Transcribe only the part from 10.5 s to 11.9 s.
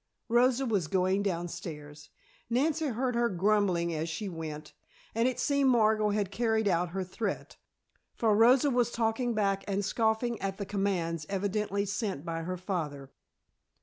the commands evidently